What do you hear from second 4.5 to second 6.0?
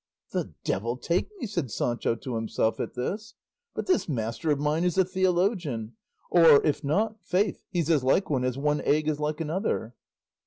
mine is a theologian;